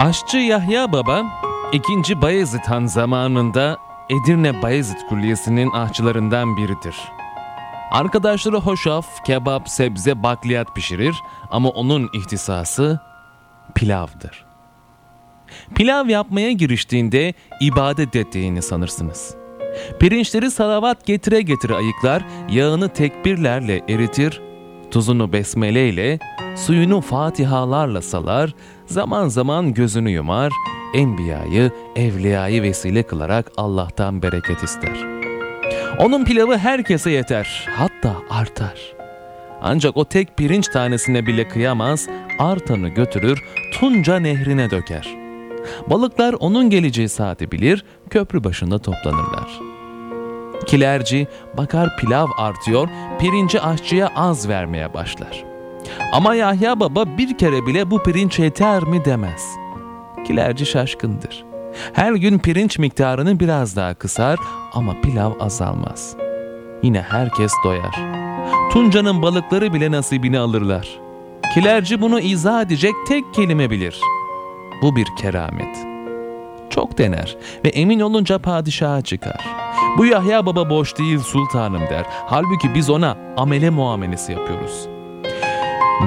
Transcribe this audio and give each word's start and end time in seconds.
Aşçı 0.00 0.38
Yahya 0.38 0.92
Baba, 0.92 1.26
2. 1.72 2.22
Bayezid 2.22 2.60
Han 2.66 2.86
zamanında 2.86 3.78
Edirne 4.10 4.62
Bayezid 4.62 4.96
Külliyesi'nin 5.08 5.70
ahçılarından 5.70 6.56
biridir. 6.56 6.96
Arkadaşları 7.90 8.56
hoşaf, 8.56 9.24
kebap, 9.24 9.68
sebze, 9.68 10.22
bakliyat 10.22 10.74
pişirir 10.74 11.14
ama 11.50 11.68
onun 11.68 12.10
ihtisası 12.14 13.00
pilavdır. 13.74 14.44
Pilav 15.74 16.08
yapmaya 16.08 16.52
giriştiğinde 16.52 17.34
ibadet 17.60 18.16
ettiğini 18.16 18.62
sanırsınız. 18.62 19.34
Pirinçleri 19.98 20.50
salavat 20.50 21.06
getire 21.06 21.42
getire 21.42 21.74
ayıklar, 21.74 22.22
yağını 22.50 22.88
tekbirlerle 22.88 23.82
eritir, 23.88 24.40
tuzunu 24.90 25.32
besmele 25.32 25.88
ile, 25.88 26.18
suyunu 26.56 27.00
fatihalarla 27.00 28.02
salar, 28.02 28.54
zaman 28.86 29.28
zaman 29.28 29.74
gözünü 29.74 30.10
yumar, 30.10 30.52
enbiyayı, 30.94 31.70
evliyayı 31.96 32.62
vesile 32.62 33.02
kılarak 33.02 33.52
Allah'tan 33.56 34.22
bereket 34.22 34.62
ister. 34.62 35.20
Onun 35.98 36.24
pilavı 36.24 36.56
herkese 36.56 37.10
yeter, 37.10 37.68
hatta 37.76 38.16
artar. 38.30 38.92
Ancak 39.62 39.96
o 39.96 40.04
tek 40.04 40.36
pirinç 40.36 40.68
tanesine 40.68 41.26
bile 41.26 41.48
kıyamaz, 41.48 42.08
artanı 42.38 42.88
götürür, 42.88 43.44
Tunca 43.72 44.16
nehrine 44.16 44.70
döker. 44.70 45.16
Balıklar 45.86 46.32
onun 46.40 46.70
geleceği 46.70 47.08
saati 47.08 47.52
bilir, 47.52 47.84
köprü 48.10 48.44
başında 48.44 48.78
toplanırlar. 48.78 49.79
Kilerci 50.66 51.26
bakar 51.56 51.96
pilav 51.96 52.28
artıyor, 52.38 52.88
pirinci 53.18 53.60
aşçıya 53.60 54.12
az 54.16 54.48
vermeye 54.48 54.94
başlar. 54.94 55.44
Ama 56.12 56.34
Yahya 56.34 56.80
baba 56.80 57.04
bir 57.18 57.38
kere 57.38 57.66
bile 57.66 57.90
bu 57.90 58.02
pirinç 58.02 58.38
yeter 58.38 58.82
mi 58.82 59.04
demez. 59.04 59.46
Kilerci 60.26 60.66
şaşkındır. 60.66 61.44
Her 61.92 62.12
gün 62.12 62.38
pirinç 62.38 62.78
miktarını 62.78 63.40
biraz 63.40 63.76
daha 63.76 63.94
kısar 63.94 64.38
ama 64.72 65.00
pilav 65.00 65.32
azalmaz. 65.40 66.16
Yine 66.82 67.02
herkes 67.02 67.52
doyar. 67.64 67.94
Tunca'nın 68.72 69.22
balıkları 69.22 69.72
bile 69.72 69.90
nasibini 69.90 70.38
alırlar. 70.38 70.88
Kilerci 71.54 72.00
bunu 72.00 72.20
izah 72.20 72.62
edecek 72.62 72.94
tek 73.08 73.34
kelime 73.34 73.70
bilir. 73.70 74.00
Bu 74.82 74.96
bir 74.96 75.06
keramet. 75.18 75.76
Çok 76.70 76.98
dener 76.98 77.36
ve 77.64 77.68
emin 77.68 78.00
olunca 78.00 78.38
padişaha 78.38 79.02
çıkar. 79.02 79.46
Bu 79.98 80.06
Yahya 80.06 80.46
baba 80.46 80.70
boş 80.70 80.98
değil 80.98 81.18
sultanım 81.18 81.80
der. 81.80 82.06
Halbuki 82.26 82.74
biz 82.74 82.90
ona 82.90 83.16
amele 83.36 83.70
muamelesi 83.70 84.32
yapıyoruz. 84.32 84.88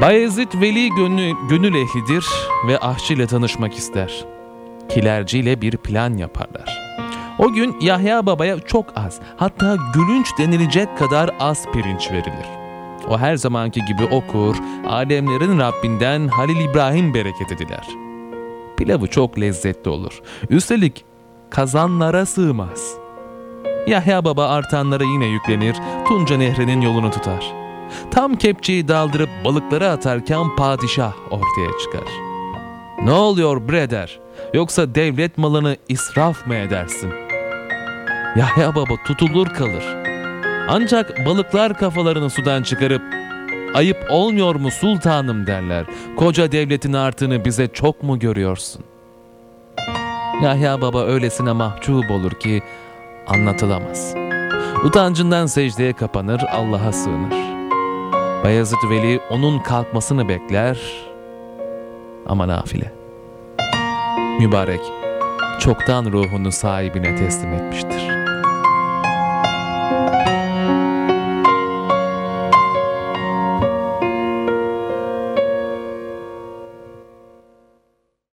Bayezid 0.00 0.60
Veli 0.60 0.90
gönül, 0.90 1.34
gönül 1.48 1.74
ehlidir 1.74 2.26
ve 2.68 2.78
aşçı 2.78 3.14
ile 3.14 3.26
tanışmak 3.26 3.74
ister. 3.74 4.24
Kilerci 4.88 5.38
ile 5.38 5.60
bir 5.60 5.76
plan 5.76 6.16
yaparlar. 6.16 6.80
O 7.38 7.52
gün 7.52 7.76
Yahya 7.80 8.26
babaya 8.26 8.60
çok 8.60 8.86
az 8.96 9.20
hatta 9.36 9.76
gülünç 9.94 10.38
denilecek 10.38 10.98
kadar 10.98 11.30
az 11.40 11.66
pirinç 11.72 12.10
verilir. 12.10 12.46
O 13.08 13.18
her 13.18 13.36
zamanki 13.36 13.84
gibi 13.84 14.04
okur, 14.04 14.56
alemlerin 14.88 15.58
Rabbinden 15.58 16.28
Halil 16.28 16.70
İbrahim 16.70 17.14
bereket 17.14 17.52
ediler. 17.52 17.88
Pilavı 18.76 19.06
çok 19.06 19.40
lezzetli 19.40 19.90
olur. 19.90 20.20
Üstelik 20.50 21.04
kazanlara 21.50 22.26
sığmaz. 22.26 22.89
Yahya 23.90 24.24
baba 24.24 24.48
artanlara 24.48 25.04
yine 25.04 25.26
yüklenir, 25.26 25.76
Tunca 26.08 26.36
nehrinin 26.36 26.80
yolunu 26.80 27.10
tutar. 27.10 27.52
Tam 28.10 28.36
kepçeyi 28.36 28.88
daldırıp 28.88 29.28
balıkları 29.44 29.88
atarken 29.90 30.56
padişah 30.56 31.12
ortaya 31.30 31.78
çıkar. 31.82 32.08
Ne 33.04 33.12
oluyor 33.12 33.68
breder? 33.68 34.20
Yoksa 34.54 34.94
devlet 34.94 35.38
malını 35.38 35.76
israf 35.88 36.46
mı 36.46 36.54
edersin? 36.54 37.12
Yahya 38.36 38.74
baba 38.74 38.94
tutulur 39.06 39.46
kalır. 39.46 39.84
Ancak 40.68 41.26
balıklar 41.26 41.78
kafalarını 41.78 42.30
sudan 42.30 42.62
çıkarıp 42.62 43.02
ayıp 43.74 44.06
olmuyor 44.10 44.54
mu 44.54 44.70
sultanım 44.70 45.46
derler. 45.46 45.86
Koca 46.16 46.52
devletin 46.52 46.92
artını 46.92 47.44
bize 47.44 47.68
çok 47.68 48.02
mu 48.02 48.18
görüyorsun? 48.18 48.84
Yahya 50.42 50.80
baba 50.80 51.04
öylesine 51.04 51.52
mahcup 51.52 52.10
olur 52.10 52.30
ki 52.30 52.62
anlatılamaz. 53.30 54.14
Utancından 54.84 55.46
secdeye 55.46 55.92
kapanır, 55.92 56.42
Allah'a 56.52 56.92
sığınır. 56.92 57.50
Bayezid 58.44 58.90
Veli 58.90 59.20
onun 59.30 59.58
kalkmasını 59.58 60.28
bekler 60.28 60.80
ama 62.26 62.48
nafile. 62.48 62.92
Mübarek 64.40 64.80
çoktan 65.60 66.12
ruhunu 66.12 66.52
sahibine 66.52 67.16
teslim 67.16 67.52
etmiştir. 67.52 68.19